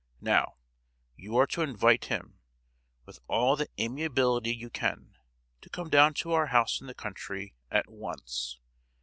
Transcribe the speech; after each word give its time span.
Now, 0.21 0.55
you 1.15 1.37
are 1.37 1.45
to 1.45 1.61
invite 1.61 2.05
him, 2.05 2.39
with 3.05 3.19
all 3.27 3.55
the 3.55 3.69
amiability 3.79 4.49
you 4.49 4.71
can, 4.71 5.15
to 5.61 5.69
come 5.69 5.89
down 5.91 6.15
to 6.25 6.31
our 6.33 6.47
house 6.47 6.81
in 6.81 6.87
the 6.87 6.95
country, 6.95 7.53
at 7.69 7.87
once! 7.87 8.57